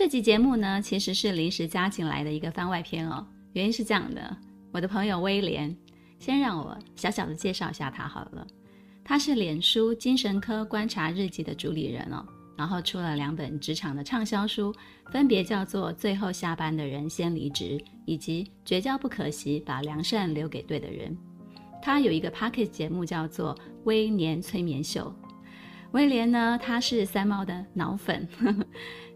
[0.00, 3.26] 这集节目呢，其实是临时加进来的一个番外篇哦。
[3.52, 4.34] 原因是这样的，
[4.72, 5.76] 我的朋友威廉，
[6.18, 8.46] 先让我小小的介绍一下他好了。
[9.04, 12.24] 他是脸书精神科观察日记的主理人哦，
[12.56, 14.74] 然后出了两本职场的畅销书，
[15.12, 17.76] 分别叫做《最后下班的人先离职》
[18.06, 21.14] 以及《绝交不可惜，把良善留给对的人》。
[21.82, 23.54] 他有一个 Podcast 节目叫做
[23.84, 25.14] 《威廉催眠秀》。
[25.92, 28.26] 威廉呢，他是三毛的脑粉。
[28.38, 28.64] 呵 呵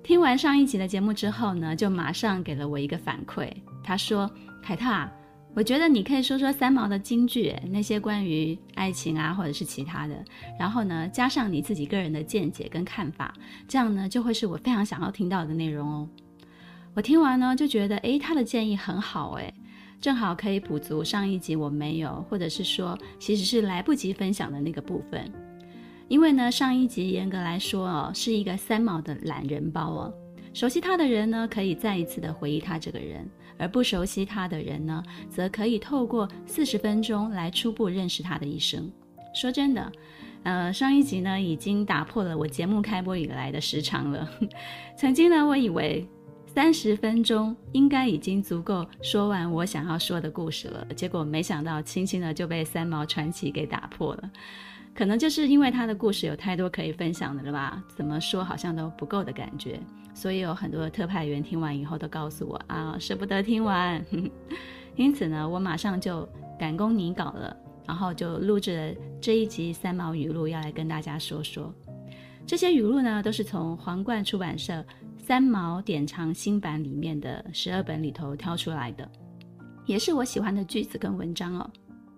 [0.02, 3.50] 听完上一集的节目之后呢，就马上给了我一个反馈。
[3.82, 4.30] 他说
[4.62, 5.10] ：“凯特啊，
[5.54, 10.22] 我觉得你可以说说三毛的金句，那些关于爱情啊，或者是其他的，
[10.58, 13.32] 然后呢，加上你自己个人的见解跟看法，
[13.68, 16.08] 这样呢，就会是我非常想要听到的内容哦。”
[16.94, 19.52] 我听完呢，就觉得，诶，他的建议很好，诶，
[20.00, 25.32] 正好可以补足上一集我没有，或者是说，其实是来不及分享的那个部分。
[26.08, 30.14] 因为呢，上一集严格来说哦，是一个三毛的懒人包哦。
[30.52, 33.24] 熟悉他的人呢，可以再一次的回忆他这个人；
[33.58, 38.88] 而不熟悉他的人呢，则可以透过四十分钟来初步认识他的一生。
[39.34, 39.92] 说真的，
[40.44, 44.28] 呃，上一集呢，已经打破了我节目开播以来的时长了。
[44.96, 46.06] 曾经呢，我以为
[46.46, 54.30] 三十分钟应该已经足够说完我想要说的故事了，结果没想到，轻轻的就被三毛传奇给打破了。
[54.94, 57.82] 可能就是因为他的故事有太多可以分享的了吧？
[57.96, 59.80] 怎么说好像都不够的感觉，
[60.14, 64.00] 所以有很多特派员听完以后都告诉我啊，舍不得听完。
[64.94, 71.74] 因此呢，我马上就赶工拟稿了，然后就录制了这一集三毛语录，要来跟大家说说。
[72.46, 74.72] 这些语录呢，都是从皇冠出版社
[75.18, 79.10] 《三毛典藏新版》里面的十二本里头挑出来的，
[79.86, 81.68] 也是我喜欢的句子跟文章哦。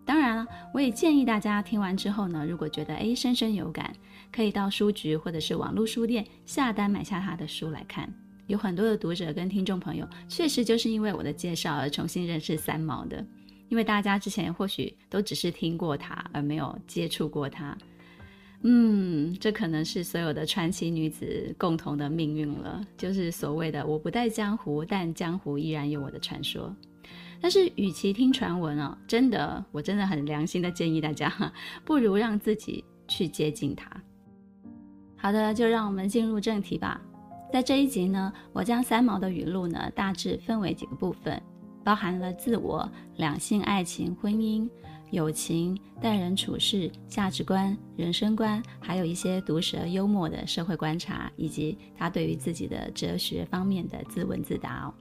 [0.06, 3.92] 当然了，我也建议大家听完之后呢，如果觉得诶深深有感，
[4.32, 8.08] 可以到书局或者是网络书店下单买下他的书来看。
[8.46, 13.26] 有很多的读者跟听众朋友，确实就是因为我的介绍而重新认识三毛的。
[13.68, 17.76] 因为大家之前或许都只是听过他，而没有接触过他。
[18.62, 26.72] 嗯，这可能是所有的传奇女子共同的命运了，就是所谓的“我不在江湖，但江湖依然有我的传说”。
[27.41, 31.32] 但是，与其听传闻哦，真的，我真的很良心的建议大家，
[31.84, 33.91] 不如让自己去接近他。
[35.16, 37.00] 好的，就让我们进入正题吧。
[37.52, 41.41] 在这一集呢，我将三毛的语录呢大致分为几个部分，
[41.84, 44.68] 包含了自我、两性、爱情、婚姻、
[45.10, 54.94] 友情、待人处事、价值观、人生观，还有一些毒舌幽默的社会观察，以及他对于自己的哲学方面的自问自答哦。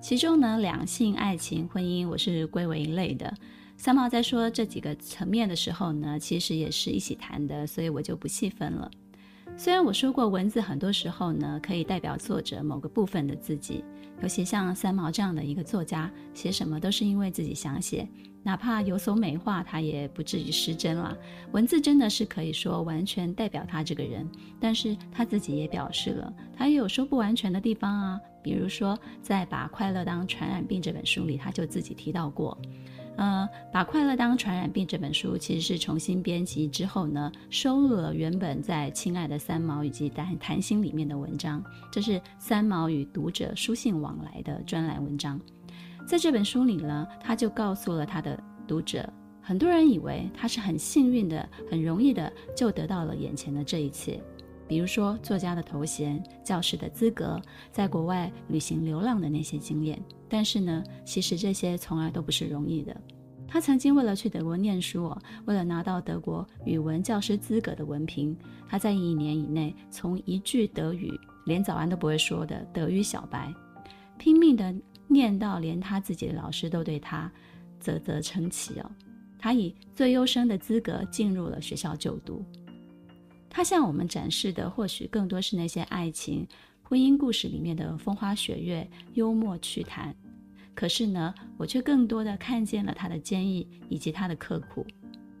[0.00, 3.32] 其中呢，两性、爱情、婚姻，我是归为一类的。
[3.76, 8.90] 三毛在说这几个层面的时候呢，其实也是一起谈的，所以我就不细分了。
[9.56, 13.82] 虽然我说过，文字很多时候呢，可以代表作者某个部分的自己，
[14.22, 18.06] 尤其像三毛这样的一个作家，写什么都是因为自己想写，
[18.42, 21.16] 哪怕有所美化，他也不至于失真了。
[21.52, 24.28] 文字真的是可以说完全代表他这个人，
[24.60, 28.20] 但是他自己也表示了，他也有说不完全的地方啊。
[28.46, 32.56] 比如说，在《把快乐当传染病》这本书里，他就自己提到过，
[33.16, 41.60] 呃，《把快乐当传染病》这本书其实是重新编辑之后呢，收录了原本在《亲爱的三毛》以及《谈谈心》里面的文章，
[41.90, 45.40] 这是三毛与读者书信往来的专栏文章。
[46.06, 49.12] 在这本书里呢，他就告诉了他的读者，
[49.42, 54.22] 很多人以为他是很幸运的，很容易的就得到了眼前的这一切。
[54.68, 57.40] 比如说，作家的头衔、教师的资格，
[57.70, 60.02] 在国外旅行流浪的那些经验。
[60.28, 62.96] 但是呢，其实这些从来都不是容易的。
[63.48, 68.36] 他曾经为了去德国念书哦，为了拿到德国语文教师资格的文凭，
[68.68, 71.12] 他在一年以内从一句德语
[71.44, 73.54] 连早安都不会说的德语小白，
[74.18, 74.74] 拼命的
[75.06, 77.30] 念到连他自己的老师都对他
[77.78, 78.90] 啧啧称奇哦。
[79.38, 82.44] 他以最优生的资格进入了学校就读。
[83.56, 86.46] 他向我们展示的或许更多是那些爱情、
[86.82, 90.14] 婚姻故事里面的风花雪月、幽默趣谈。
[90.74, 94.86] 可是呢，我却更多的看见了他的坚毅以及他的刻苦。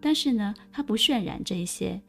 [0.00, 2.00] 但是呢，他不渲染这些，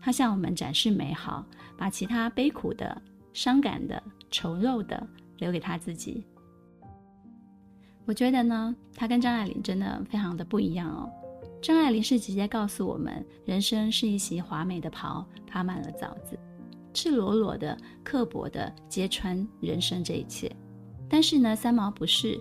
[0.00, 1.44] 他向我们展示美好，
[1.76, 3.02] 把其他悲苦的、
[3.32, 5.04] 伤感的、丑陋的
[5.38, 6.24] 留给他自己。
[8.04, 11.10] 我觉得呢，他跟张爱玲真的非常的不一样哦。
[11.62, 16.38] 张爱玲是直接告诉我们，人生是一袭华美的袍，爬满了枣子，
[16.94, 20.54] 赤裸裸的、刻薄的揭穿人生这一切。
[21.08, 22.40] 但是呢，三毛不是，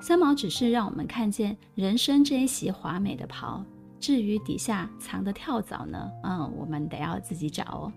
[0.00, 3.64] 三毛只是让我们看见人生这一袭华美的袍。
[3.98, 6.10] 至于底下藏的跳蚤呢？
[6.22, 7.92] 嗯，我们得要自己找哦。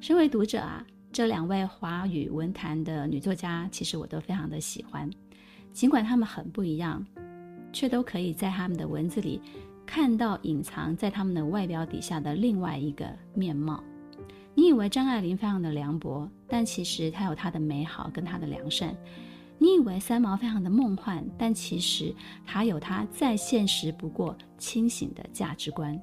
[0.00, 5.08] 身为读者啊，这两位华语文坛的女作家，其实我都非常的喜欢。
[5.72, 7.04] 尽管她们很不一样，
[7.72, 9.40] 却都可以在他们的文字里
[9.86, 13.82] 看到隐藏在他们的外表底下的另外一个面貌。
[14.54, 18.94] 你以为张爱玲非常的凉薄，但其实她有她的美好跟她的良善。
[19.58, 22.14] 你以为三毛非常的梦幻，但其实
[22.44, 25.98] 她有她再现实不过、清醒的价值观。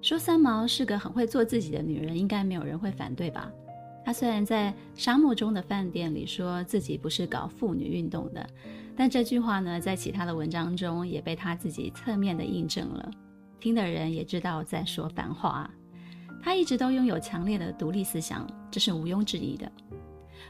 [0.00, 3.52] 说三毛是个很会做自己的女人，应该没有人会反对吧？
[4.04, 8.48] 她虽然在沙漠中的饭店里说自己不是搞妇女运动的，
[8.96, 13.10] 但这句话呢，在其他的文章中也被他自己侧面的印证了。
[13.58, 15.70] 听的人也知道在说反话。
[16.42, 19.70] 他一直都拥有强烈的独立思想，这是毋庸置疑的。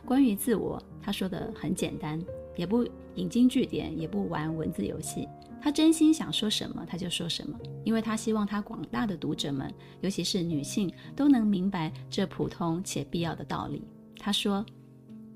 [0.05, 2.19] 关于自我，他说的很简单，
[2.57, 5.29] 也不引经据典，也不玩文字游戏。
[5.61, 13.87] 他真心想说什么，他就说什么，因为他希望他广大的读者们，尤其是女性，都能明白这普通且必要的道理。
[14.19, 14.65] 他说：“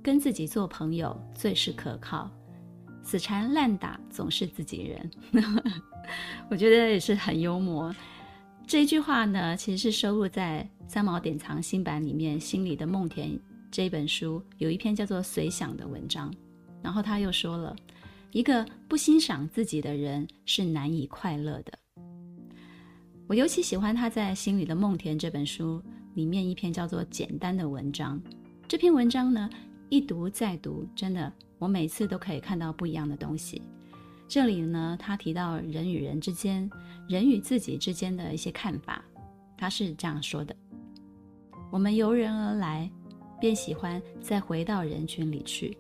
[0.03, 2.31] 跟自己做朋友最是可靠，
[3.07, 5.11] 死缠烂打总是自己人。
[6.51, 7.95] ”我觉得也是很幽默。
[8.67, 13.31] 这一句话呢，其实是收录在《三毛典藏新版》里面《心里的梦田》。
[13.71, 16.35] 这本书有一篇叫做《随想》的文章，
[16.83, 17.77] 然后他又说了，
[18.33, 21.73] 一个不欣赏自己的人是难以快乐的。
[23.29, 25.81] 我尤其喜欢他在《心里的梦田》这本书
[26.15, 28.21] 里面一篇叫做《简单》的文章。
[28.67, 29.49] 这篇文章呢，
[29.91, 33.63] 一读再读，真的，我每次都可以看到不一样的东西。
[34.29, 36.71] 这里呢，他提到人与人之间、
[37.09, 39.05] 人与自己之间的一些看法，
[39.57, 40.55] 他是这样说的：
[41.71, 42.91] 我们由人而来。
[43.39, 45.77] 便喜欢再回到人群里去。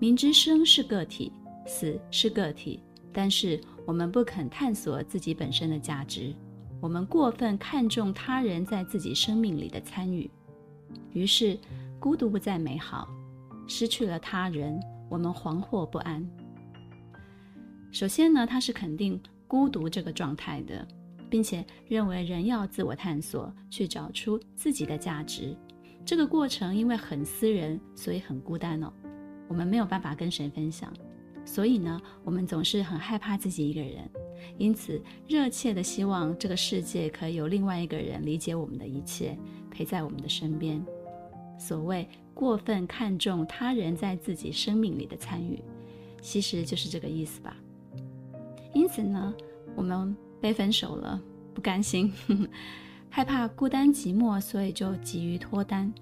[0.00, 1.32] 明知生是个体，
[1.68, 2.82] 死是个体，
[3.12, 6.34] 但是我们不肯探索自己本身的价值。
[6.80, 10.28] 我们过分看重他人在自己生命里的参与，
[11.12, 11.56] 于是
[12.00, 13.08] 孤独不再美好。
[13.66, 16.26] 失去了他人，我们惶惑不安。
[17.90, 20.86] 首先呢，他是肯定孤独这个状态的，
[21.30, 25.56] 并且认为人要自我探索，去找出自己的价值。
[26.04, 28.92] 这个过程因为很私人，所以很孤单哦。
[29.48, 30.92] 我们没有办法跟谁分享，
[31.44, 34.10] 所以呢，我们总是很害怕自己一个人，
[34.58, 39.38] 因此热切的希望这个世界可以有另外一个人理解我们的一切，
[39.70, 40.84] 陪在我们的身边。
[41.58, 45.62] 所谓过分看重他人在自己生命里的参与，
[46.20, 47.56] 其实就是这个意思吧。
[48.74, 49.32] 因此呢，
[49.76, 51.20] 我们被分手了，
[51.54, 52.12] 不甘心。
[52.26, 52.48] 呵 呵
[53.08, 55.92] 害怕孤单寂寞，所以就急于脱单，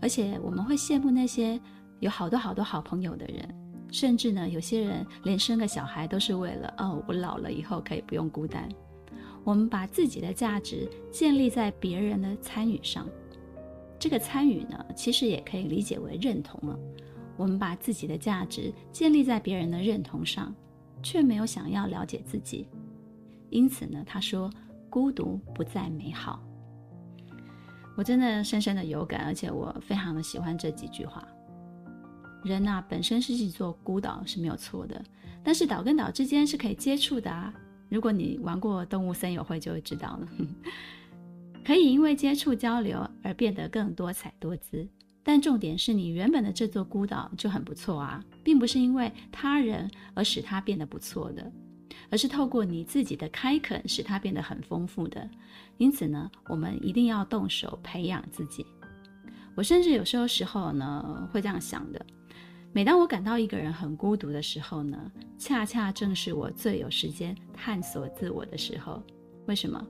[0.00, 1.60] 而且我们会羡慕那些
[2.00, 3.54] 有好多好多好朋友的人，
[3.92, 8.68] 甚至呢，有些人连生个小孩都是为了哦，我老了以后可以不用孤单。
[9.44, 13.06] 我们把自己的价值建立在别人的参与上，
[13.98, 16.78] 这个参与呢，其实也可以理解为认同了。
[17.36, 20.54] 我们把自己的价值建立在别人的认同上，
[21.02, 22.66] 却没有想要了解自己，
[23.50, 24.50] 因此呢，他说
[24.88, 26.42] 孤独不再美好。
[27.96, 31.26] 我真的深深的有感，而且我非常的喜欢这几句话。
[32.44, 35.02] 人呐、本身是一座孤岛是没有错的，
[35.42, 37.52] 但是岛跟岛之间是可以接触的啊。
[37.88, 40.28] 如果你玩过动物森友会，就会知道了。
[41.66, 44.88] 可以因为接触交流而变得更多彩多姿，
[45.24, 51.52] 但重点是你原本的这座孤岛就很不错啊，并不是因为他人而使它变得不错的。
[52.08, 55.28] 而是透过你自己的开垦，使它变得很丰富的。
[55.76, 58.64] 因此呢，我们一定要动手培养自己。
[59.56, 62.06] 我甚至有时候时候呢，会这样想的：
[62.72, 69.02] 每当我感到一个人很孤独的时候呢，恰恰正是我最有时间探索自我的时候。
[69.46, 69.84] 为什么？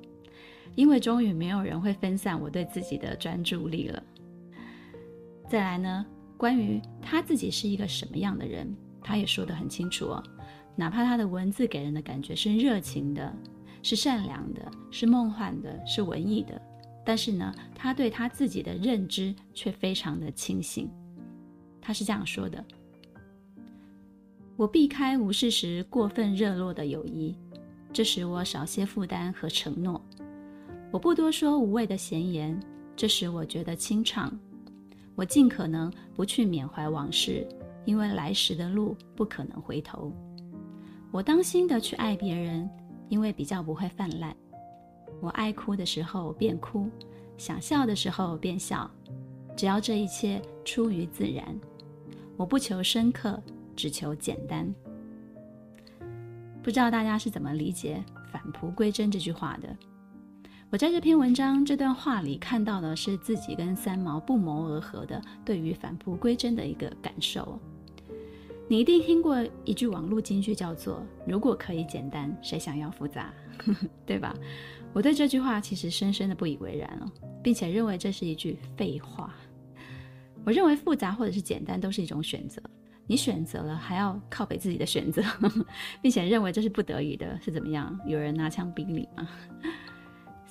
[0.74, 4.02] 因为终于没有人会分散我对自己的专注力了。
[5.48, 6.04] 再来呢，
[6.36, 10.22] 关于他自己是一个什么样的人，他也说得很清楚哦。
[10.74, 13.34] 哪怕他的文字给人的感觉是热情的，
[13.82, 16.60] 是善良的，是梦幻的，是文艺的，
[17.04, 20.90] 但是呢，他对他自己的认知却非常的清醒。
[21.80, 22.62] 他是这样说的
[24.56, 27.34] ：“我避开无事时过分热络的友谊，
[27.92, 30.04] 这使我少些负担和承诺。
[30.90, 32.58] 我不多说无谓的闲言，
[32.94, 34.32] 这使我觉得清畅。
[35.14, 37.46] 我尽可能不去缅怀往事，
[37.84, 40.12] 因为来时的路不可能回头。
[41.10, 42.68] 我当心的去爱别人，
[43.08, 44.36] 因为比较不会泛滥。
[45.20, 46.90] 我爱哭的时候便哭，
[47.38, 48.90] 想笑的时候便笑，
[49.56, 51.58] 只要这一切出于自然。
[52.36, 53.42] 我不求深刻，
[53.74, 54.72] 只求简单。
[56.62, 59.74] 不知道大家是怎么理解“返璞归真”这句话的？
[60.68, 67.58] 我在这篇文章这段话里看到的是自己跟三毛不谋而合的对于返璞归真的一个感受。
[68.68, 73.32] 你一定听过一句网络金句，叫做“如果可以简单，谁想要复杂”，
[74.04, 74.34] 对吧？
[74.92, 77.06] 我对这句话其实深深的不以为然哦，
[77.44, 79.32] 并且认为这是一句废话。
[80.44, 82.60] 我认为复杂或者是简单都是一种选择，
[83.06, 85.22] 你选择了还要靠北自己的选择，
[86.02, 87.96] 并且认为这是不得已的，是怎么样？
[88.04, 89.28] 有人拿枪逼你吗？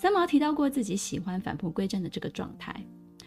[0.05, 2.71] 三毛提到过自己喜欢返璞归真的这个状态，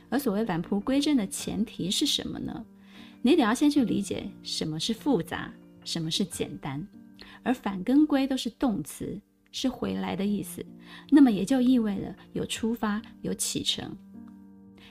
[0.08, 2.64] 而所谓返璞归真的前提是什么呢？
[3.20, 6.86] 你得要先去理解什么是复杂，什么是简单，
[7.42, 9.20] 而返跟归都是动词，
[9.50, 10.64] 是回来的意思。
[11.10, 13.90] 那么也就意味着有出发，有启程。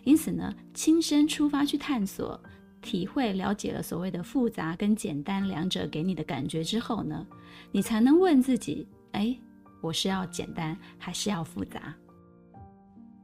[0.03, 2.37] 因此呢，亲身出发去探索、
[2.81, 7.25] 体会、了解了所谓的复杂跟简单两者给你的感觉之后呢，
[7.71, 9.33] 你才能问自己：哎，
[9.81, 11.93] 我是要简单，还是要复杂？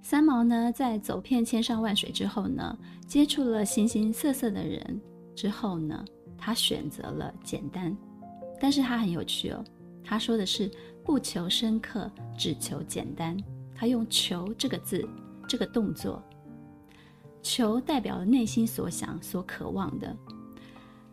[0.01, 5.01] 三毛呢，在走遍千山万水之后呢，接触了形形色色的人
[5.35, 6.03] 之后呢，
[6.37, 7.95] 他选择了简单。
[8.59, 9.63] 但是他很有趣哦，
[10.03, 10.69] 他说的是
[11.03, 13.37] 不求深刻，只求简单。
[13.75, 15.07] 他用“求”这个字，
[15.47, 16.21] 这个动作
[17.41, 20.15] ，“求”代表了内心所想、所渴望的。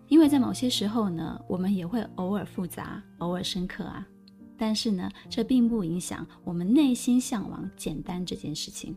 [0.09, 4.07] 因为在某些时候呢，我们也会偶尔复杂，偶尔深刻啊。
[4.61, 8.95] 但是呢，这并不影响我们内心向往简单这件事情。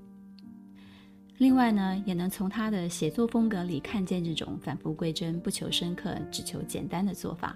[1.37, 7.55] 另外呢，也能从他的写作风格里看见这种返璞归真、不求深刻、只求简单的做法。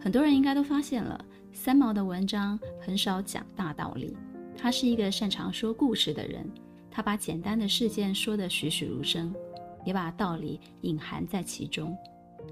[0.00, 1.22] 很多人应该都发现了，
[1.52, 4.16] 三毛的文章很少讲大道理。
[4.56, 6.50] 他是一个擅长说故事的人，
[6.90, 9.34] 他把简单的事件说得栩栩如生，
[9.84, 11.94] 也把道理隐含在其中。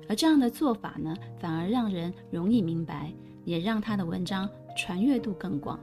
[0.06, 3.10] 而这样的做法呢，反而让人容易明白，
[3.46, 4.48] 也让他的文章。
[4.76, 5.78] 传阅度更广。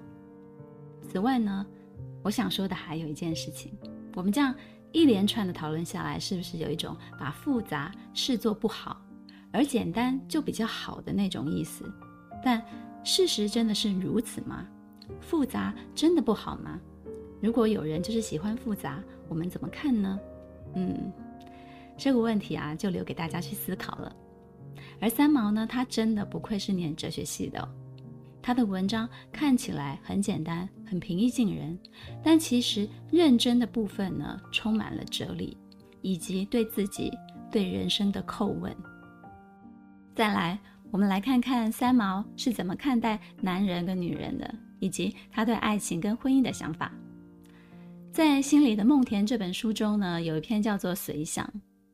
[1.02, 1.66] 此外呢，
[2.24, 3.74] 我想说的还有一件事情，
[4.16, 4.54] 我们这样
[4.92, 9.02] 一连串的讨论下来，是不是有一种把复杂视作不好，
[9.52, 11.92] 而简单就比较好的那种意思？
[12.44, 12.64] 但
[13.04, 14.68] 事实真的是如此吗？
[15.20, 16.80] 复杂真的不好吗？
[17.42, 20.20] 如果有人就是喜欢复杂，我们怎么看呢？
[20.76, 21.12] 嗯，
[21.98, 24.16] 这个问题啊，就留给大家去思考了。
[25.00, 27.68] 而三毛呢，他真的不愧是念哲学系的。
[28.42, 31.78] 他的文章看起来很简单，很平易近人，
[32.24, 35.58] 但其实认真的部分呢，充满了哲理，
[36.02, 37.12] 以及对自己、
[37.52, 38.76] 对人生的叩问。
[40.16, 46.92] 再来，我们来看看三毛是怎么看待男人跟女人的，以及他对爱情跟婚姻的想法。
[48.12, 51.46] 在《心里的梦田》这本书中呢，有一篇叫做《随想》，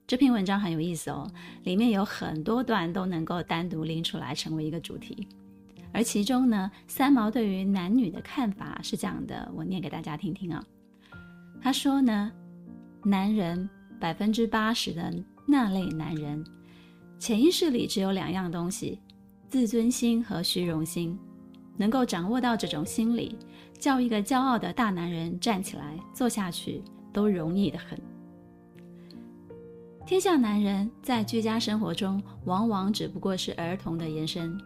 [0.08, 1.30] 这篇文章很有意思哦，
[1.64, 5.28] 里面有很多段都能够单独拎出来成为一个主题。
[5.96, 10.62] 而其中呢，三毛对于男女的看法是这样的，我念给大家听听啊。
[11.62, 12.30] 他说呢，
[13.02, 15.14] 男人百分之八十的
[15.48, 16.46] 那类男人，
[17.18, 19.00] 潜意识里只有两样东西：
[19.48, 21.18] 自尊心和虚荣心。
[21.78, 23.38] 能够掌握到这种心理，
[23.80, 26.82] 叫一个骄傲的大男人站起来坐下去
[27.14, 27.98] 都容易的很。
[30.06, 34.58] 天下男人在居家生活中，往往只不过是儿童的延伸。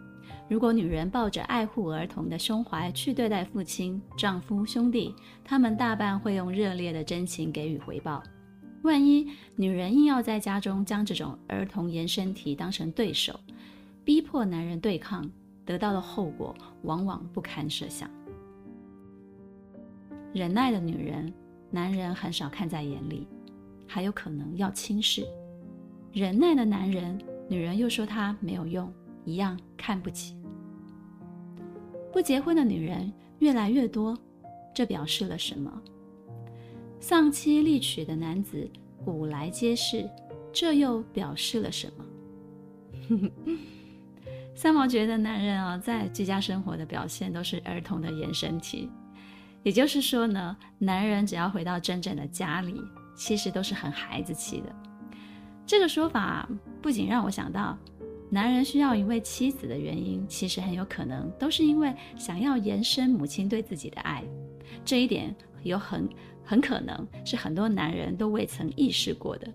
[0.50, 5.14] 如果女人抱着爱护儿童的胸怀去对待父亲、丈夫、兄弟，
[5.44, 8.20] 他们大半会用热烈的真情给予回报。
[8.82, 13.38] 万一女人硬要在家中将这种儿童延伸体当成对手，
[14.04, 15.24] 逼迫男人对抗，
[15.64, 16.52] 得到的后果
[16.82, 18.10] 往往不堪设想。
[20.32, 21.32] 忍耐的女人，
[21.70, 23.28] 男人很少看在眼里，
[23.86, 25.22] 还有可能要轻视；
[26.12, 27.16] 忍耐的男人，
[27.48, 28.92] 女人又说他没有用，
[29.24, 30.39] 一样看不起。
[32.12, 34.16] 不结婚的女人越来越多，
[34.74, 35.70] 这表示了什么？
[36.98, 38.68] 丧妻立娶的男子
[39.04, 40.08] 古来皆是，
[40.52, 43.28] 这又表示了什么？
[44.54, 48.90] 三毛觉得男人啊，在居家生活的表现都是儿童的延伸体，
[49.62, 52.78] 也就是说呢，男人只要回到真正的家里，
[53.16, 54.74] 其实都是很孩子气的。
[55.64, 56.48] 这个说法
[56.82, 57.78] 不仅让我想到。
[58.30, 64.22] 男人需要一位妻子的原因，其实很有可能都是因为想要延伸母亲对自己的爱。
[64.84, 65.34] 这一点
[65.64, 66.08] 有很
[66.44, 69.52] 很可能是很多男人都未曾意识过的。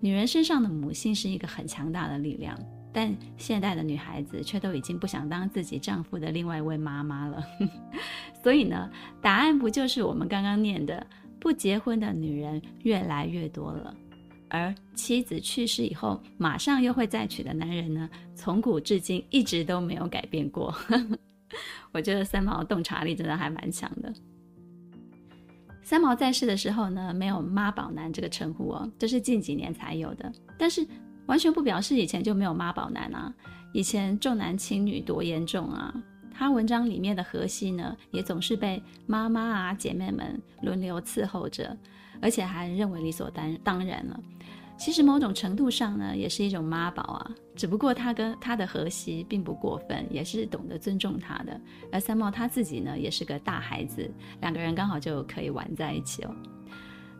[0.00, 2.56] 女人身上的母性是一个很强大的力量，
[2.92, 7.44] 但现代的女孩子却都已经不想当自己丈夫的另外一位妈妈了。
[8.42, 8.88] 所以呢，
[9.20, 11.04] 答案不就是我们刚刚念的，
[11.40, 13.96] 不结婚的女人越来越多了，
[14.54, 20.72] 而妻子去世以后马上又会再娶的男人呢，从古至今一直都没有改变过。
[21.90, 24.12] 我觉得三毛洞察力真的还蛮强的。
[25.82, 30.32] 三毛在世的时候呢，没有妈宝男这个称呼哦，这是近几年才有的。
[30.56, 30.86] 但是
[31.26, 33.34] 完全不表示以前就没有妈宝男啊，
[33.72, 35.92] 以前重男轻女多严重啊！
[36.32, 41.76] 他文章里面的荷西呢，也总是被妈妈啊姐妹们轮流伺候着，
[42.20, 44.20] 而且还认为理所当当然了。
[44.76, 47.30] 其实某种程度上呢，也是一种妈宝啊。
[47.54, 51.60] 只不过他跟他的荷西并不过分，也是懂得尊重他的。
[51.92, 56.34] 而三毛他自己呢，也是个大孩子，两个人刚好就可以玩在一起哦。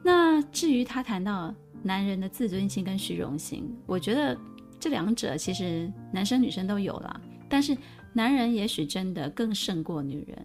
[0.02, 4.36] 那至于他谈到男人的自尊心跟虚荣心，我觉得
[4.80, 7.20] 这两者其实男生女生都有啦。
[7.48, 7.76] 但是
[8.12, 10.36] 男人也许真的更胜过女人。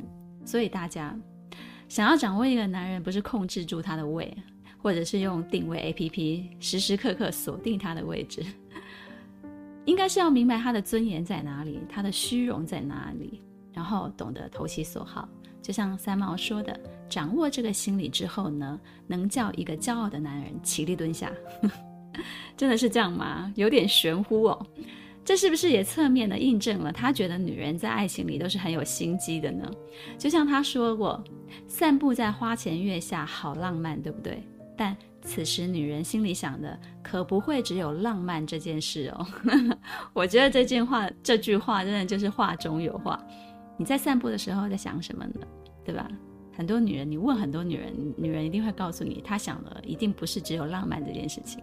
[0.45, 1.15] 所以大家
[1.87, 4.31] 想要掌握一个男人，不是控制住他的胃。
[4.81, 8.43] 或者是用定位 APP 时时刻刻锁定他的位置，
[9.85, 13.41] 应该是要明白他的尊严在哪里，他的虚荣在哪里，
[13.73, 15.27] 然后懂得投其所好。
[15.61, 21.31] 就像三毛说的，掌握这个心理之后呢，能叫一个骄傲的男人起立蹲下。
[22.57, 23.51] 真的是这样吗？
[23.55, 24.67] 有点玄乎哦。
[25.23, 29.69] 这是不是也侧面的印证了他觉得女人在爱情里都是很有心机的呢？
[30.17, 31.23] 就像他说过，
[31.67, 34.41] 散步在花前月下，好浪漫，对不对？
[34.79, 39.27] 但此时，女人心里想的可不会只有浪漫这件事哦。
[40.15, 43.21] 我觉得这句话，这句话真的就是话中有话。
[43.75, 45.45] 你在散步的时候在想什么呢？
[45.83, 46.09] 对吧？
[46.55, 51.61] 很多女人，你问很多女人，女人一定会告诉你，她想的一定不是只有浪漫这件事情。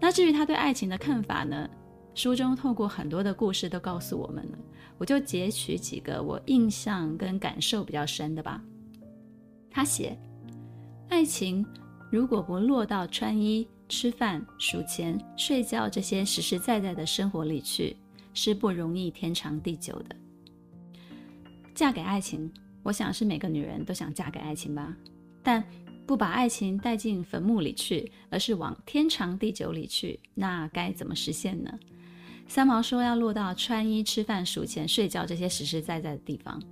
[0.00, 1.68] 那至于她对爱情的看法呢？
[2.14, 4.58] 书中透过很多的故事都告诉我们了。
[4.96, 8.62] 我就截取几个我印象跟感受比较深的吧。
[9.70, 10.16] 她写，
[11.10, 11.66] 爱情。
[12.14, 17.96] 如果不落到穿衣、吃饭、数钱、睡觉这些实实在在的生活里去，
[18.32, 20.14] 是不容易天长地久的。
[21.74, 22.48] 嫁给爱情，
[22.84, 24.96] 我想是每个女人都想嫁给爱情吧。
[25.42, 25.64] 但
[26.06, 31.76] 不把爱情带进坟墓里去，而是往天长地久里去，那该怎么实现呢？
[32.46, 36.62] 三毛说要落到穿衣、吃饭、数钱、睡觉这些实实在在的地方，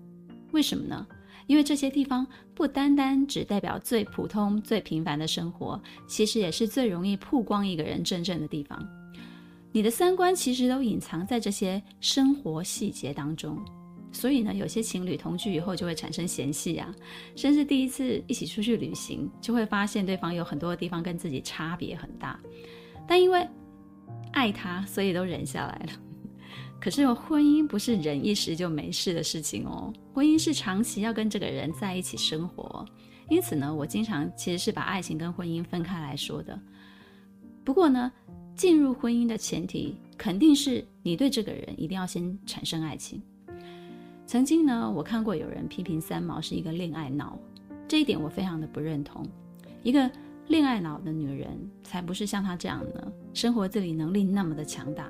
[0.52, 1.04] 为什么呢？
[1.46, 8.86] 因为这些地方不单单只代表最普通、最平凡的生活，其实也是最容易曝光一个人真正的地方。
[9.72, 13.58] 你的三观其实都隐藏在这些生活细节当中。
[14.14, 16.94] 所以呢，有些情侣同居以后就会产生嫌隙啊，
[17.34, 22.38] 甚至第一次一起出去旅行，就会发现对方有很多地方跟自己差别很大。
[23.08, 23.48] 但因为
[24.32, 25.92] 爱他，所以都忍下来了。
[26.82, 32.84] 可是婚姻不是忍一时就没事的事情哦，婚姻是长期要跟这个人在一起生活，
[33.28, 36.58] 因此呢，我经常其实是把爱情跟婚姻分开来说的。
[37.62, 38.10] 不过呢，
[38.56, 43.22] 进入婚姻的前提肯定是你对这个人一定要先产生爱情。
[44.26, 47.38] 曾经呢，我看过有人批评三毛是一个恋爱脑，
[47.86, 49.24] 这一点我非常的不认同。
[49.84, 50.10] 一个
[50.48, 55.08] 恋爱脑的女人才不是像她这样的，生活自理能力那么的强大。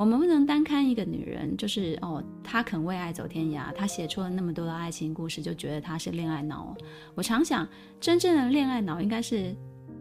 [0.00, 6.74] 我们不能单看一个女人，就是哦，她肯为爱走天涯，她写出了那么多的爱情故事，就觉得她是恋爱脑。
[7.14, 7.68] 我常想，
[8.00, 9.54] 真正的恋爱脑应该是，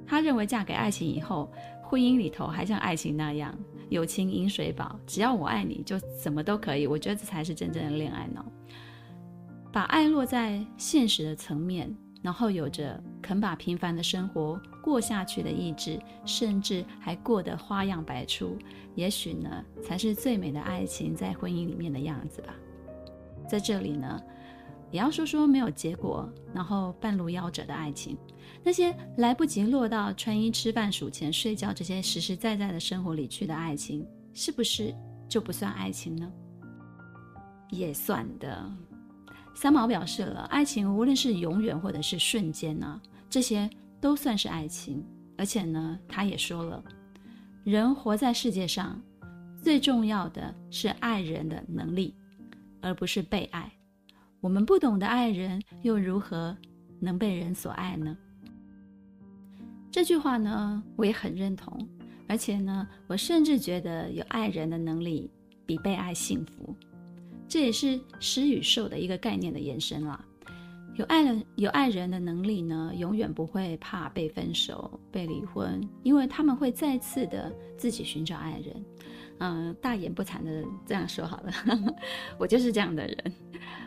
[0.08, 1.52] 她认为嫁给爱情以后，
[1.84, 3.54] 婚姻里头还像爱情那样
[3.90, 6.88] 友情饮水饱，只要我爱你就怎么都可以。
[6.88, 8.46] 我觉得这才是真正的恋爱脑，
[9.70, 11.94] 把爱落在现实的层面。
[12.22, 18.58] 然后有着肯把平凡的生活过下去的意志，甚至还过得花样百出，
[18.96, 22.54] 也许呢，才是最美的爱情在婚姻里面的样子吧。
[23.48, 24.22] 在这里呢，
[24.92, 28.18] 也要说说没有结果，然后半路夭折的爱情，
[28.64, 34.94] 那些来不及落到穿衣、吃饭、数钱、睡觉这些实实在在的生活里去的爱情，是不是
[35.28, 36.32] 就不算爱情呢？
[37.70, 38.72] 也算的。
[39.62, 43.70] 三毛表示了，爱情无论是永远或者是瞬间呢、这些
[44.00, 45.04] 都算是爱情。
[45.38, 46.82] 而且呢，他也说了，
[47.66, 48.98] 人活在世界上，
[49.62, 52.16] 最重要的是爱人的能力，
[52.80, 53.70] 而不是被爱。
[54.40, 56.56] 我们不懂得爱人，又如何
[57.02, 58.18] 能被人所爱呢？
[59.92, 61.86] 这句话呢，我也很认同。
[62.30, 65.30] 而且呢，我甚至觉得有爱人的能力
[65.66, 66.74] 比被爱幸福。
[67.50, 70.24] 这也是施与受的一个概念的延伸了。
[70.96, 78.86] 有爱人有爱人的能力呢，永远不会怕被分手、被离婚，因为他们会再次的自己寻找爱人。
[79.42, 81.54] 嗯、大言不惭的这样说好了，
[82.38, 83.34] 我就是这样的人。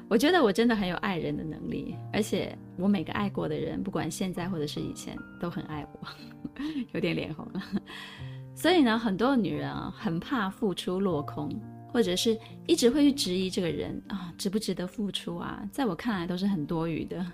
[0.08, 6.08] 我觉得我真的很有爱人的能力，而且我每个爱过的人，不管现在或者是以前，都很爱我，
[6.94, 7.62] 有点脸红了。
[8.56, 11.50] 所以呢，很多女人啊，很怕付出落空，
[11.92, 15.62] 或者是一直会去质疑这个人啊，值不值得付出啊？
[15.70, 17.24] 在我看来，都是很多余的。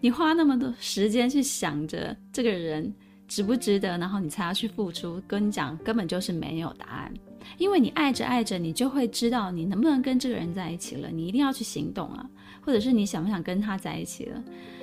[0.00, 2.92] 你花那么多时间去想着这个人
[3.28, 7.14] 值不值得，然后你才要去付出，跟你讲，根本就是没有答案。
[7.58, 11.08] 因为你爱着爱着，你就会知道你能不能跟这个人在一起了。
[11.08, 12.28] 你一定要去行动啊，
[12.60, 14.42] 或者是你想不想跟他在一起了？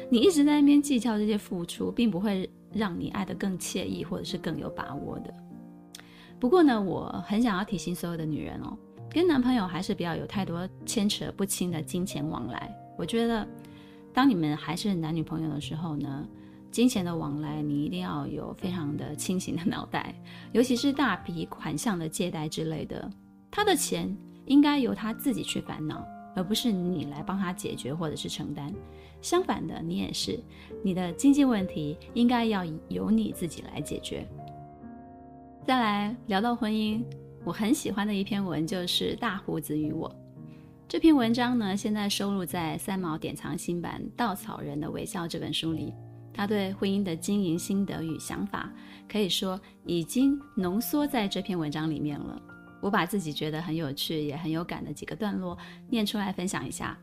[0.10, 5.34] 你一直在那边计较这些付出，并不会让你爱得更惬意，或者是更有把握的。
[6.40, 8.78] 不过呢，我很想要提醒所有的女人哦，
[9.12, 12.74] 跟男朋友还是不要有太多牵扯不清的金钱往来。
[12.98, 13.48] 我觉得，
[14.14, 16.28] 当你们还是男女朋友的时候呢，
[16.72, 20.14] 金钱的往来你一定要有非常的清醒的脑袋，
[20.52, 23.10] 尤其是大笔款项的借贷之类的，
[23.50, 28.74] 他的钱应该由他自己去烦恼，而不是你来帮他解决或者是承担。
[29.22, 30.40] 相反的，你也是，
[30.84, 34.28] 你的经济问题应该要由你自己来解决。
[35.66, 37.04] 再来聊到婚姻，
[37.44, 40.10] 我很喜欢的一篇文就是《大胡子与我》
[40.88, 45.94] 这篇文章呢，现在收录在三毛典藏新版《稻草人的微笑》这本书里。
[46.34, 48.72] 他对婚姻的经营心得与想法，
[49.12, 52.42] 可以说已经浓缩在这篇文章里面了。
[52.82, 55.58] 我把自己觉得很有趣也很有感的几个段落
[55.90, 56.98] 念出来分享一下。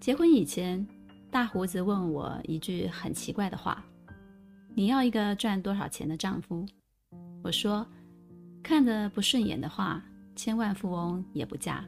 [0.00, 0.86] 结婚以前，
[1.30, 3.84] 大胡子问我一句很奇怪的话
[4.74, 6.64] ：“你要一个赚多少钱的丈夫？”
[7.44, 7.86] 我说
[8.66, 10.02] ：“看得不顺眼的话，
[10.34, 11.84] 千万富翁也不嫁；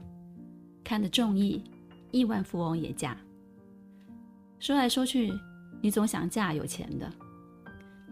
[0.85, 1.61] 看得中意，
[2.12, 3.17] 亿万富翁也嫁。”
[4.61, 5.33] 说来说去，
[5.83, 7.12] 你总想嫁有钱的。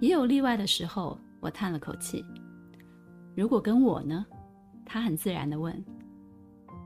[0.00, 2.24] 也有例外的时候，我叹了口气。
[3.36, 4.26] 如果跟我呢？
[4.84, 5.84] 他很自然地问：“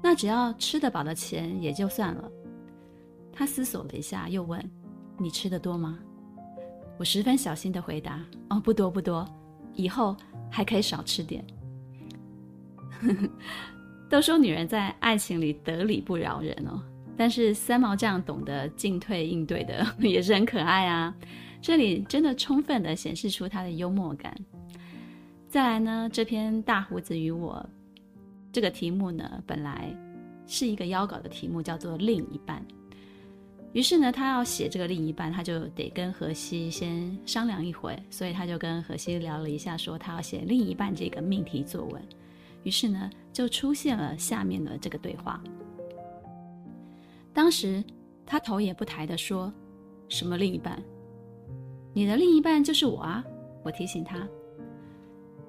[0.05, 2.31] 那只要吃得饱的钱也就算了。”
[3.33, 4.63] 他思索了一下，又问
[5.17, 5.99] ：“你吃得多吗？”
[7.01, 9.27] 我十分小心地回答：“哦，不多不多，
[9.73, 10.15] 以后。”
[10.53, 11.45] 还可以少吃点。
[14.09, 16.83] 都说女人在爱情里得理不饶人哦，
[17.17, 21.15] 但是三毛这样懂得进退应对的 也是很可爱啊。
[21.63, 24.35] 这里真的充分的显示出他的幽默感。
[25.49, 27.55] 再来呢，这篇《大胡子与我》
[28.53, 29.95] 这个题目呢，本来
[30.47, 32.65] 是一个邀稿的题目，叫做“另一半”。
[33.73, 42.03] 于是呢，他要写这个另一半，他就得跟荷西先商量一回，所以他就跟荷西聊了一下，说他要写另一半这个命题作文。
[42.63, 45.43] 于是呢，就出现了下面的这个对话。
[47.33, 47.83] 当时
[48.27, 49.53] 他头也不抬地说
[50.09, 50.83] ：“什么另一半？
[51.93, 53.25] 你的另一半就是我啊！”
[53.63, 54.27] 我提醒他：“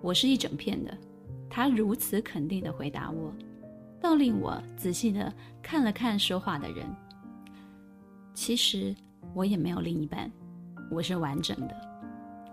[0.02, 0.98] 我是一整片的。”
[1.50, 3.34] 他如此肯定地回答我，
[4.00, 6.86] 倒令我仔细地看了看说话的人。
[8.34, 8.96] 其实
[9.34, 10.32] 我也没有另一半，
[10.90, 11.76] 我是完整的。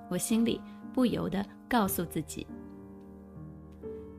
[0.09, 0.61] 我心里
[0.93, 2.45] 不由得告诉自己：“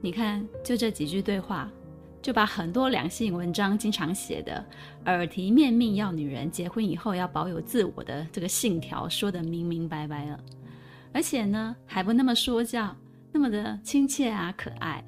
[0.02, 1.70] 你看，就这几句对话，
[2.22, 4.66] 就把很多两性文章经常写的
[5.06, 10.40] 耳提面命要女人结婚以后要保有自我的这个信条说得明明白白了，
[11.14, 12.96] 而且呢，还不那么说教，
[13.32, 15.04] 那么的亲切啊，可爱。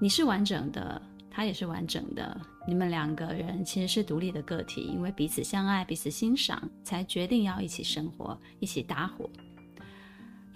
[0.00, 1.00] 你是完整的。”
[1.36, 9.28] 他也是完整的，你们两个人其实是独立的个体，因为彼此相爱、彼此欣赏，才决定要一起生活、一起搭伙。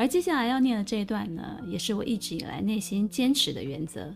[0.01, 4.11] 而接下来要念的这一段呢，也是我一直以来内心坚持的原则。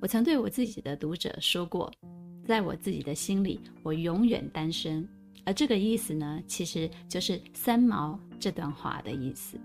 [0.00, 1.88] 我曾对我自己的读者说过，
[2.44, 5.08] 在我自己的心里，我永远单身。
[5.44, 9.56] 而这个意思呢，其实就是三毛这段话的意思。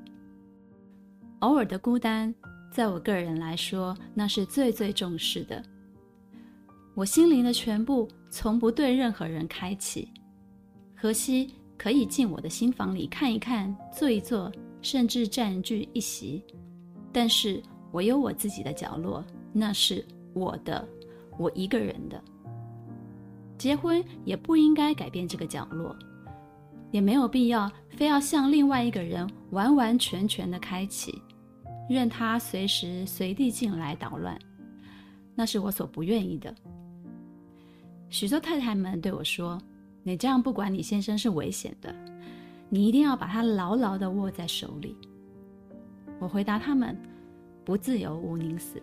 [1.39, 2.31] 偶尔的孤单，
[2.71, 5.59] 在我个人来说，那是最最重视的。
[6.93, 10.07] 我心灵的全部从不对任何人开启。
[10.95, 16.43] 荷西可以进我的心房里看一看、坐一坐，甚至占据一席。
[17.11, 20.87] 但是我有我自己的角落，那是我的，
[21.37, 22.21] 我一个人的。
[23.57, 25.95] 结婚也不应该改变这个角落，
[26.89, 31.21] 也没有必要非要向另外一个人完完全全的开启，
[31.89, 34.39] 任他随时随地进来捣乱。
[35.35, 36.53] 那是我所不愿意的。
[38.09, 39.61] 许多太太们对我说
[40.03, 41.93] ：“你这样不管你先生是危险的，
[42.73, 44.97] 你一定要把它牢牢地握在手里。”
[46.17, 46.97] 我回答他们
[47.65, 48.81] ：“不自由，毋宁死。”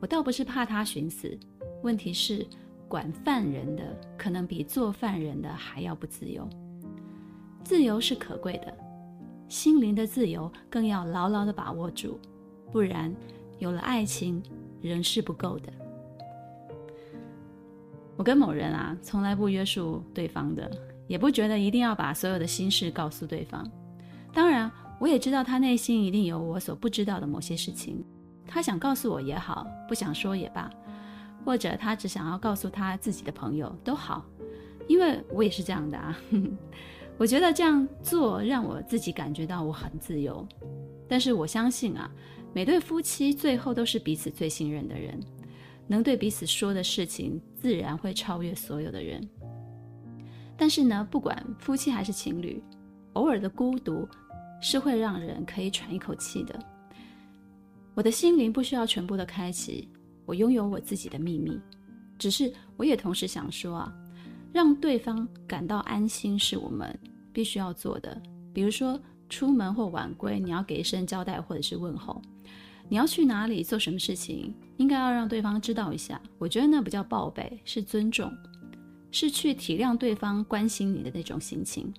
[0.00, 1.38] 我倒不是怕他寻死，
[1.82, 2.46] 问题是，
[2.88, 3.82] 管犯人的，
[4.18, 6.46] 可能比做犯人的还要不自由。
[7.62, 8.76] 自由是可贵的，
[9.48, 12.18] 心灵的自由更要牢牢地把握住，
[12.70, 13.14] 不然
[13.58, 14.42] 有了爱情
[14.82, 15.72] 仍是不够的。
[18.16, 20.70] 我跟某人啊，从来不约束对方的，
[21.06, 23.68] 也不觉得一定要把所有的心事告诉对方。
[24.32, 28.04] 当然，我也知道他内心一定有我所不知道的某些事情，
[28.46, 30.70] 他想告诉我也好，不想说也罢，
[31.44, 34.24] 或者他只想要告诉他自己的朋友都好，
[34.88, 36.18] 因为我也是这样的啊。
[37.16, 40.46] 我觉得这样做让我自己感觉到我很自由，
[41.08, 42.10] 但是我相信啊，
[42.52, 45.20] 每对夫妻最后都是彼此最信任的人。
[45.86, 49.20] 能对彼此说的事情，自然会超越所有的人。
[50.56, 52.62] 但是呢，不管夫妻还是情侣，
[53.14, 54.08] 偶尔的孤独
[54.60, 56.58] 是会让人可以喘一口气的。
[57.94, 59.88] 我的心灵不需要全部的开启，
[60.26, 61.60] 我拥有我自己的秘密。
[62.18, 63.92] 只是我也同时想说啊，
[64.52, 66.96] 让对方感到安心是我们
[67.32, 68.20] 必须要做的。
[68.52, 72.22] 比如说出门或晚归，你要给一声交代或者是问候。
[72.88, 76.20] 你要去哪里做什么事情，应该要让对方知道一下。
[76.38, 78.30] 我觉得那不叫报备，是尊重，
[79.14, 81.94] 是去体谅对方关心你的那种心情。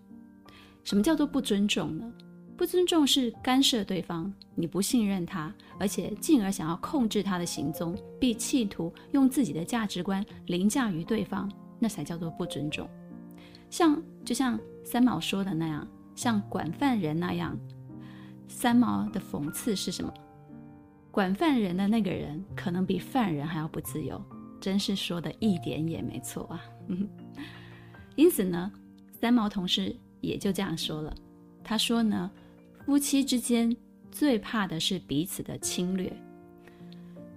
[0.83, 2.11] 什么叫做不尊重呢？
[2.57, 11.49] 不尊重是干涉对方，你不信任他，而且进而想要控制他的行踪，并企图用自己的价值观凌驾于对方，
[11.79, 12.85] 那才叫做不尊重。
[13.69, 17.57] 像就像三毛说的那样，像管犯人那样，
[18.49, 20.13] 三毛的讽刺是什么？
[21.11, 24.21] 管犯人的那个人，可能比犯人还要不自由，
[24.65, 26.59] 真是说的一点也没错啊。
[28.15, 28.71] 因此呢，
[29.21, 31.15] 三毛同事也就这样说了。
[31.63, 32.31] 他说呢，
[32.83, 33.77] 夫妻之间
[34.11, 36.11] 最怕的是彼此的侵略。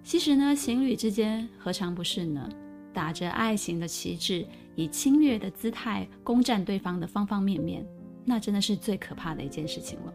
[0.03, 2.49] 其实呢，情侣之间何尝不是呢？
[2.95, 7.87] 打着爱情的旗帜，以侵略的姿态攻占对方的方方面面，
[8.25, 10.15] 那真的是最可怕的一件事情了。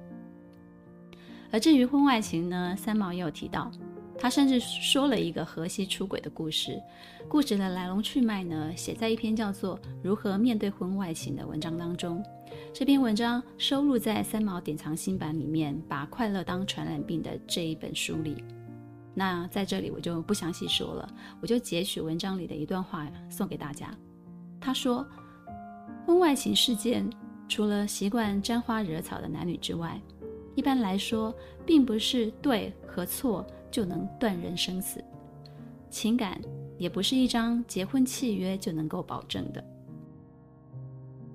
[1.52, 3.71] 而至于婚外情呢，三毛也有提到，
[4.17, 6.82] 他甚至说了一个荷西出轨的故事。
[7.28, 12.23] 故事的来龙去脉呢，写在一篇叫做《如何面对婚外情》的文章当中。
[12.73, 18.43] 这篇文章收录在三毛典藏新版里面，《把快乐当传染病》的这一本书里。
[19.15, 21.08] 那在这里我就不详细说了，
[21.41, 23.95] 我就截取文章里的一段话送给大家。
[24.60, 25.06] 他说
[26.06, 27.08] ：“婚外情事件，
[27.47, 29.99] 除了习惯沾花惹草的男女之外，
[30.56, 35.03] 一般来说，并不是对和错就能断人生死，
[35.89, 36.39] 情感
[36.77, 39.63] 也不是一张结婚契约就能够保证的。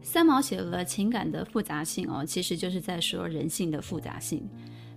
[0.00, 4.48] 三毛写了情感的复杂性哦，其实就是在说人性的复杂性。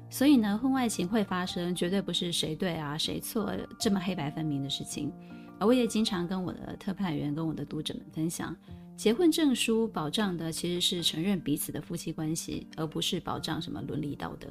[0.08, 5.12] 所以呢，婚外情会发生，绝对不是谁对啊谁错这么黑白分明的事情。
[5.60, 8.56] 我也经常跟我的特派员、跟我的读者们分享。
[8.96, 14.48] 结婚证书保障的其实是承认彼此的夫妻关系，而不是保障什么伦理道德。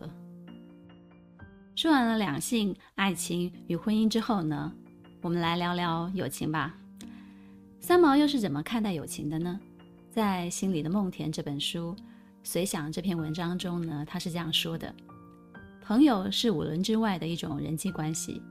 [1.80, 4.70] 说完了两性、爱情与婚姻之后呢，
[5.22, 6.74] 我们来聊聊友情吧。
[7.80, 9.58] 三毛又是怎么看待友情的呢？
[10.10, 11.96] 在《心里的梦田》这本书
[12.44, 14.94] 《随想》这篇文章中呢，他是这样说的：
[15.80, 18.42] 朋友是五伦之外的一种人际关系，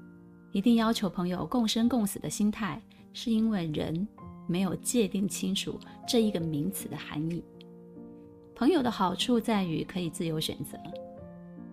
[0.51, 2.81] 一定要求朋友共生共死的心态，
[3.13, 4.07] 是因为人。
[4.47, 7.43] 没有界定清楚这一个名词的含义。
[8.55, 10.79] 朋友的好处在于可以自由选择，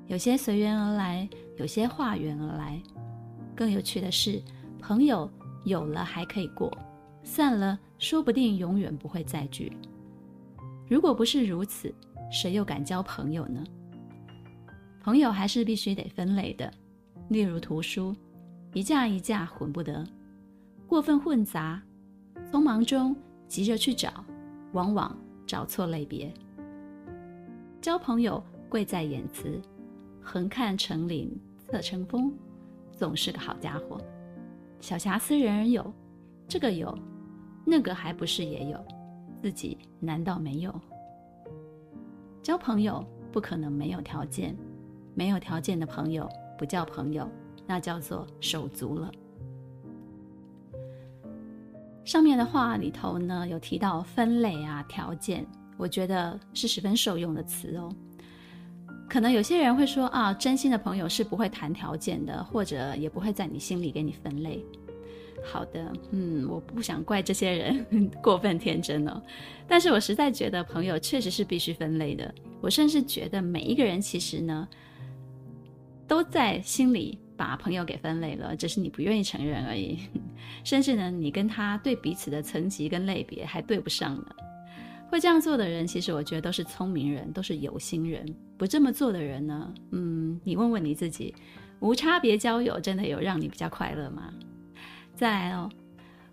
[0.07, 2.81] 有些随缘而来，有些化缘而来。
[3.55, 4.43] 更有趣的是，
[4.79, 5.31] 朋友
[5.65, 6.71] 有了还可以过，
[7.23, 9.73] 散了说不定永远不会再聚。
[10.89, 11.93] 如果不是如此，
[12.31, 13.65] 谁又敢交朋友呢？
[15.01, 16.73] 朋友还是必须得分类的，
[17.29, 18.15] 例如图书，
[18.73, 20.07] 一架一架混不得，
[20.87, 21.83] 过分混杂。
[22.53, 23.17] 匆忙中
[23.49, 24.25] 急着去找，
[24.73, 25.17] 往往
[25.47, 26.33] 找错类别。
[27.81, 29.61] 交朋友贵在言辞，
[30.23, 31.37] 横看成岭
[31.71, 32.33] 侧成峰，
[32.93, 34.01] 总是个好家伙。
[34.81, 35.93] 小瑕疵人人有，
[36.47, 36.97] 这个有，
[37.65, 38.79] 那个还不是也有？
[39.43, 40.75] 自己难道没有？
[42.43, 44.57] 交朋友不可能没有条件，
[45.15, 47.29] 没有条件的朋友不叫朋友，
[47.67, 49.11] 那叫做手足了。
[52.05, 55.45] 上面的话里头呢，有提到分类啊、条件，
[55.77, 57.91] 我觉得是十分受用的词哦。
[59.09, 64.65] 可能有些人会说啊，真心的朋友是不会谈条件的，或者也不会在你心里给你分类。
[65.45, 69.23] 好的，嗯，我不想怪这些人过分天真哦，
[69.69, 72.35] 但是我实在觉得朋友确实是必须分类的。
[72.61, 74.67] 我甚至觉得每一个人其实呢，
[76.09, 80.01] 都在心里把朋友给分类了，只是你不愿意承认而已。
[80.65, 84.27] 甚至呢，你跟他对彼此的层级跟类别还对不上呢。
[85.09, 88.27] 会这样做的人，其实我觉得都是聪明人，都是有心人。
[88.57, 91.35] 不这么做的人呢，嗯，你问问你自己，
[91.81, 94.33] 无差别交友真的有让你比较快乐吗？
[95.15, 95.71] 再来哦，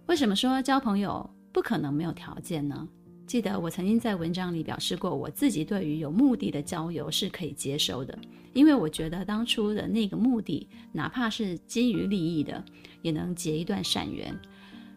[0.07, 2.87] 为什么说交朋友不可能没有条件呢？
[3.25, 8.17] 记得我曾经在文章里表示过，我自己对于有目的的交友是可以接受的，
[8.53, 12.63] 因为我觉得当初的那个目的，哪怕是基于利益的，
[13.01, 14.37] 也能结一段善缘。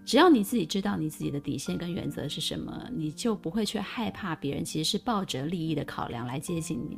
[0.07, 6.97] 只要你自己知道你自己的底线跟原则是什么，你就不会去害怕别人其实是抱着利益的考量来接近你。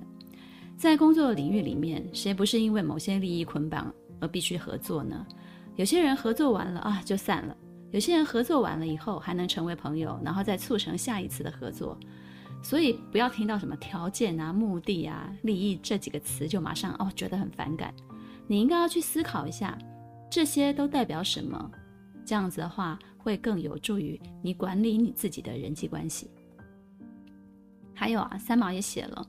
[0.77, 5.27] 在工作的领域里面，谁不是因为某些利益捆绑而必须合作呢？
[5.77, 7.57] 有些人合作完了啊就散了。
[7.90, 11.99] 有些人合作完了以后还能成为朋友，然后再促成下一次的合作。
[12.62, 17.94] 所以不要听到什么条件啊、目的啊、利益这几个词就马上哦觉得很反感。
[18.47, 19.79] 你应该要去思考一下，
[20.31, 21.71] 这些都代表什么？
[22.29, 26.31] 这样子的话会更有助于你管理你自己的人际关系。
[27.95, 29.27] 还有啊，三毛也写了，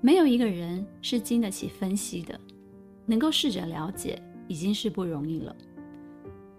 [0.00, 2.38] 没有一个人是经得起分析的，
[3.06, 5.54] 能够试着了解已经是不容易了。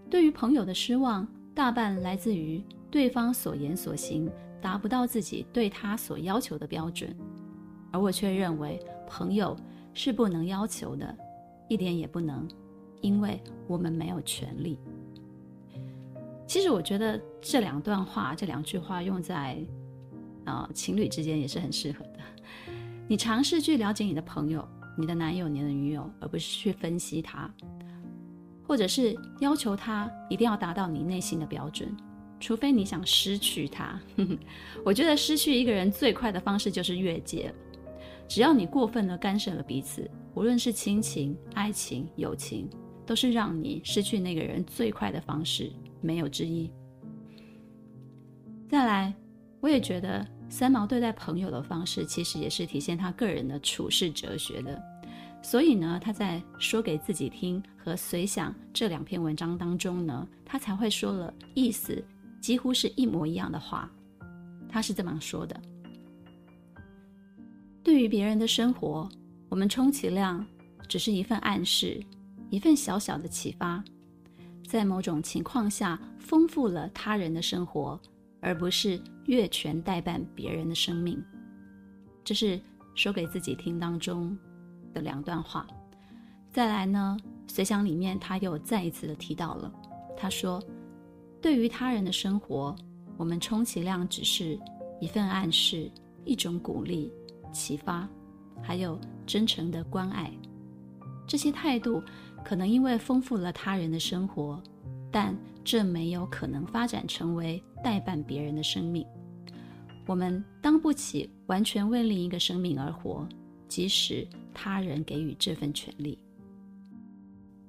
[0.09, 7.13] 对于朋友的失望，大半来自于对方所言所行达不到自己对他所要求的标准，
[7.91, 9.53] 而我却认为朋友
[9.93, 11.13] 是不能要求的，
[11.67, 12.47] 一点也不能，
[13.01, 13.37] 因为
[13.67, 14.79] 我们没有权利。
[16.51, 19.57] 其实我觉得这两段话，这两句话用在
[20.43, 22.19] 啊、呃、情侣之间也是很适合的。
[23.07, 27.49] 你尝试去了解你的朋友、你的男友、你的女友，而不是去分析他。
[28.67, 31.95] 或者是要求他一定要达到你内心的标准，
[32.37, 33.97] 除非你想失去他。
[34.83, 37.55] 我觉得失去一个人最快的方式就是越界。
[38.27, 42.69] 只要你过分的干涉了彼此，无论是亲情、爱情、友情，
[43.05, 46.69] 都是让你失去那个人最快的方式，没有之一。
[48.69, 49.13] 再来，
[49.59, 54.81] 我也觉得三毛对待朋友的方式，其实也是体现他个人的处世哲学的。
[55.43, 62.03] 所以呢，他在说给自己听和随想这两篇文章当中呢，他才会说了意思
[62.39, 63.91] 几乎是一模一样的话。
[64.69, 65.59] 他是这么说的：
[67.83, 69.09] 对于别人的生活，
[69.49, 70.45] 我们充其量
[70.87, 71.99] 只是一份暗示，
[72.49, 73.83] 一份小小的启发，
[74.71, 77.99] 在某种情况下丰富了他人的生活，
[78.39, 81.21] 而不是越权代办别人的生命。
[82.23, 82.57] 这是
[82.95, 84.33] 说给自己听当中
[84.93, 85.67] 的两段话，
[86.53, 89.69] 再来呢，随想里面他又再一次的提到了，
[90.15, 90.63] 他说
[91.41, 92.73] ：“对于他人的生活，
[93.17, 94.57] 我们充其量只是
[95.01, 95.91] 一份暗示，
[96.23, 97.11] 一种鼓励、
[97.51, 98.07] 启发，
[98.63, 100.31] 还有真诚的关爱。
[101.27, 102.01] 这些态度
[102.43, 104.61] 可能因为丰富了他人的生活，
[105.11, 109.05] 但这没有可能发展成为代办别人的生命。
[110.07, 113.27] 我们当不起完全为另一个生命而活。”
[113.71, 116.19] 即使他人给予这份权利，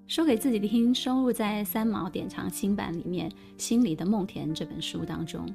[0.08, 5.46] 说给自己听，收录在三毛典藏新版里面《心里的梦田》这本书当中，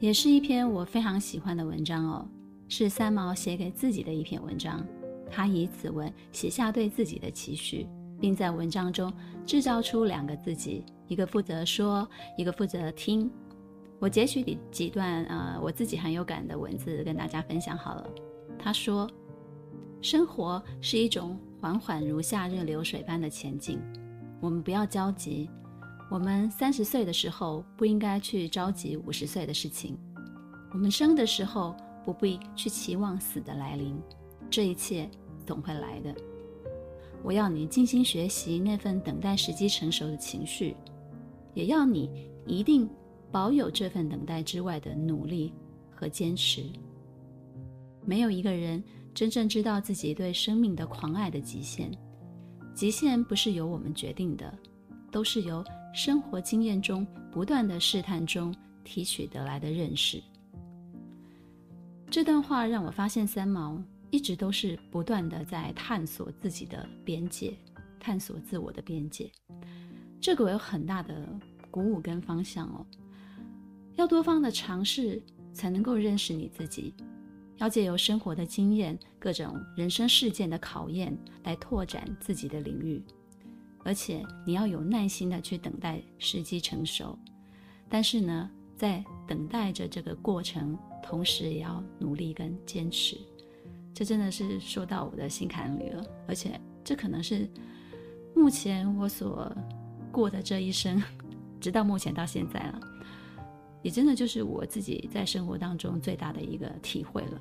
[0.00, 2.28] 也是一篇我非常喜欢的文章哦，
[2.68, 4.84] 是三毛写给自己的一篇文章。
[5.30, 7.86] 他以此文写下对自己的期许，
[8.20, 9.12] 并在文章中
[9.46, 13.30] 制造出两个自己，一个负责说，一个负责听。
[13.98, 18.08] 我截取几几段呃我自己很有感的文字跟大家分享好了。
[18.58, 19.08] 他说。
[20.00, 23.80] 生活是一种缓缓如夏日流水般的前进，
[24.40, 25.50] 我们不要焦急。
[26.08, 29.98] 我们三十岁的时候不应该去着急五十岁的事情。
[30.70, 34.00] 我们生的时候不必去期望死的来临，
[34.48, 35.10] 这一切
[35.44, 36.14] 总会来的。
[37.22, 40.74] 我要你静心学习那份等待时机成熟的情绪，
[41.54, 42.10] 也要你
[42.46, 42.88] 一定
[43.30, 45.52] 保有这份等待之外的努力
[45.90, 46.64] 和坚持。
[48.04, 48.82] 没有一个人。
[49.14, 51.90] 真正知道自己对生命的狂爱的极限，
[52.72, 54.56] 极限不是由我们决定的，
[55.10, 60.22] 都是由生活经验中不断的试探中提取得来的认识。
[62.08, 67.56] 这段话让我发现三毛一直都是不断的在探索自己的边界，
[68.00, 69.30] 探索自我的边界。
[70.20, 71.28] 这个我有很大的
[71.70, 72.86] 鼓舞跟方向哦，
[73.96, 76.94] 要多方的尝试才能够认识你自己。
[77.58, 83.02] 要借由生活的经验、各种人生事件的考验来拓展自己的领域，
[83.84, 87.18] 而且你要有耐心的去等待时机成熟。
[87.88, 93.18] 但是呢，在等待着这个过程，同时也要努力跟坚持。
[93.98, 97.50] 这真的是说到我的心坎里了，而且这可能是
[98.32, 99.52] 目前我所
[100.12, 101.02] 过的这一生，
[101.60, 102.80] 直到目前到现在了，
[103.82, 107.40] 也真的就是我自己在生活当中最大的一个体会了。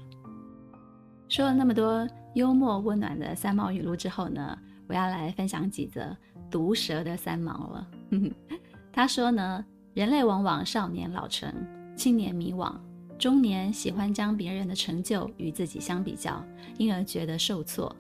[1.30, 6.18] 说了那么多幽默温暖的三毛语录之后呢，我要来分享几则
[6.50, 7.88] 毒舌的三毛了。
[8.92, 11.54] 他说呢，人类往往少年老成，
[11.96, 12.76] 青年迷惘，
[13.18, 16.44] 中年喜欢将别人的成就与自己相比较，
[16.78, 17.96] 因而觉得受挫。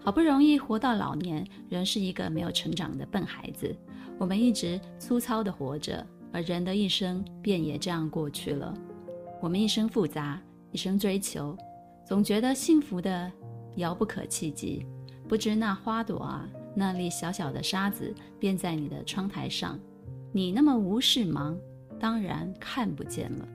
[0.00, 3.74] 好不容易活到老年，仍是一个没有成长的笨孩子。
[4.18, 8.72] 我们一直粗糙地活着，而人的一生便也这样过去了。
[9.40, 10.40] 我们一生复杂，
[10.72, 11.56] 一生追求，
[12.06, 13.30] 总觉得幸福的
[13.76, 14.86] 遥不可企及。
[15.28, 19.78] 不知那花朵啊，那粒小小的沙子便在你的窗台上，
[20.32, 21.58] 你那么无事忙，
[21.98, 23.48] 当然看不见了。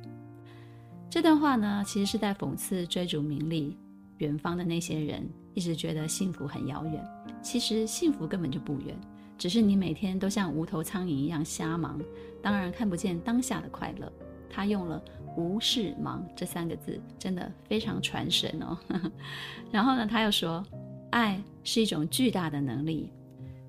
[1.10, 3.76] 这段话呢，其实是在讽刺追逐名利
[4.20, 5.28] 远方的那些人。
[5.56, 7.06] 一直觉得幸福很遥远，
[7.42, 8.96] 其实幸福根本就不远，
[9.38, 12.00] 只是你每天都像无头苍蝇一样瞎忙，
[12.42, 14.10] 当然看不见当下的快乐。
[14.50, 15.04] 他用了
[15.36, 18.78] “无事忙”这三个字，真的非常传神哦。
[19.70, 20.64] 然后呢，他又说，
[21.10, 23.12] 爱是一种巨大的能力，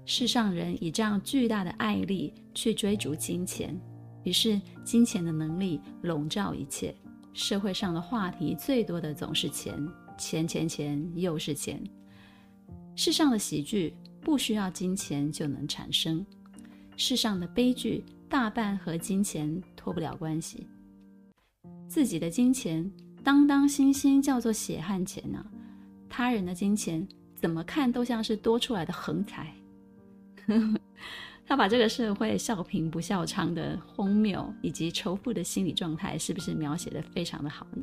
[0.04, 3.76] 世上人以这样巨大的爱力去追逐金钱，
[4.22, 6.94] 于是金钱的能力笼罩一切，
[7.40, 9.74] 社会上的话题最多的总是钱。
[10.18, 11.82] 钱钱钱又是钱，
[12.94, 16.24] 世上的喜剧不需要金钱就能产生，
[16.98, 20.68] 世上的悲剧大半和金钱脱不了关系。
[21.88, 22.92] 自己的金钱
[23.24, 25.42] 当当心心叫做血汗钱呢、
[26.10, 29.50] 他人的金钱怎么看都像是多出来的横财。
[31.50, 37.82] 他把这个社会笑贫不笑娼的荒谬以及仇富的心理状态，是不是描写得非常的好呢？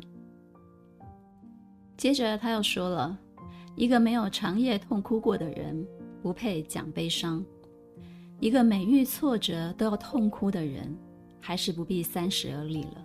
[1.98, 3.20] 接着他又说了，
[3.76, 5.86] 一个没有长夜痛哭过的人，
[6.24, 7.44] 不配讲悲伤；
[8.40, 10.98] 一个每遇挫折都要痛哭的人，
[11.42, 13.04] 还是不必三十而立了。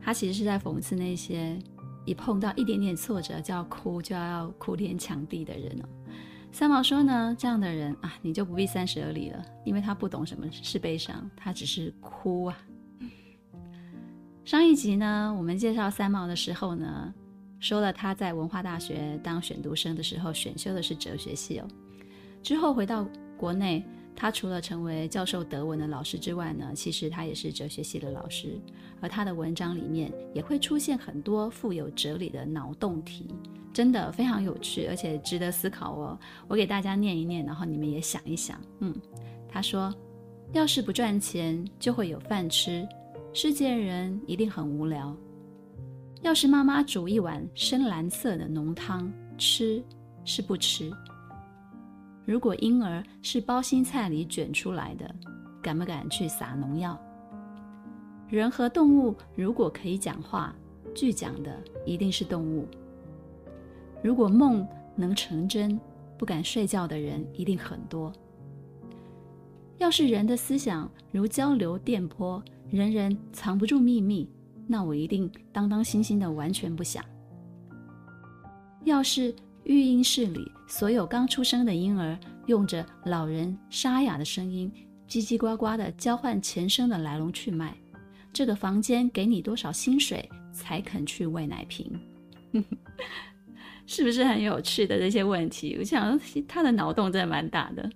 [0.00, 1.58] 他其实是在讽刺那些
[2.06, 5.88] 一碰到一点点挫折就要哭，就要哭天抢地的人哦。
[6.52, 12.58] 三毛说呢，这样的人啊，你就不必三十而立了，因为他不懂什么是悲伤，他只是哭啊。
[14.44, 17.12] 上一集呢，我们介绍三毛的时候呢。
[17.58, 21.68] 说了他在文化大学当选读生的时候选修的是哲学系哦，
[22.42, 23.86] 之后回到国内，
[24.16, 28.60] 他除了成为教授德文的老师之外呢，其实他也是哲学系的老师，
[29.00, 33.28] 而他的文章里面也会出现很多富有哲理的脑洞题，
[33.72, 36.18] 真的非常有趣，而且值得思考哦。
[36.46, 38.60] 我给大家念一念，然后你们也想一想。
[38.80, 38.94] 嗯，
[39.48, 39.92] 他说，
[40.52, 42.86] 要是不赚钱，就会有饭吃，
[43.32, 45.16] 世界人一定很无聊。
[46.20, 49.82] 要是妈妈煮一碗深蓝色的浓汤，吃
[50.24, 50.92] 是不吃？
[52.24, 55.12] 如果婴儿是包心菜里卷出来的，
[55.60, 56.96] 敢不敢去撒农药？
[58.28, 60.54] 人和动物如果可以讲话，
[60.94, 62.68] 句讲的一定是动物。
[64.02, 65.78] 如果梦能成真，
[66.18, 68.12] 不敢睡觉的人一定很多。
[69.78, 74.28] 要是人的思想如交流电波，人人藏不住秘密。
[74.66, 77.04] 那我一定当当心心的，完全不想。
[78.84, 79.34] 要是
[79.64, 84.72] 育婴室里所有刚出生的婴儿用着老人沙哑的声音，
[85.08, 87.76] 叽叽呱呱的交换前生的来龙去脉，
[88.32, 92.00] 这个房间给你多少薪水才肯去喂奶瓶？
[93.86, 95.76] 是不是很有趣的这些问题？
[95.78, 96.18] 我想
[96.48, 97.90] 他的脑洞真的蛮大的。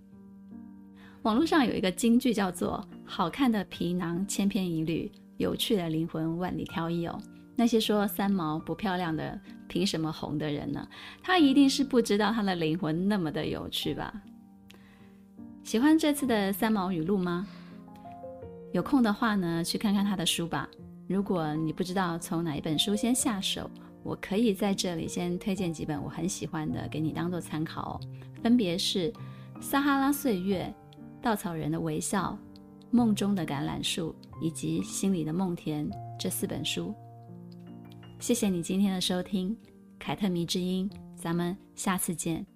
[1.22, 5.10] 网络上有一个金句叫做“好看的皮囊千篇一律”。
[5.38, 7.20] 有趣的灵魂万里挑一哦，
[7.54, 10.88] 那些说三毛不漂亮的，凭什么红的人呢？
[11.22, 14.14] 他一定是不知道他的灵魂那么的有趣吧？
[15.62, 17.46] 喜欢这次的三毛语录吗？
[18.72, 20.66] 有空的话呢，去看看他的书吧。
[21.06, 23.70] 如果你不知道从哪一本书先下手，
[24.06, 28.00] 我可以在这里先推荐几本我很喜欢的给你当做参考哦。
[28.40, 29.12] 分别是
[29.60, 30.72] 撒哈拉岁月
[31.20, 32.38] 稻草人的微笑
[32.92, 36.94] 梦中的橄榄树以及心里的梦田这四本书。
[38.20, 39.56] 谢谢你今天的收听
[39.98, 42.46] 凯特迷之音咱们下次见。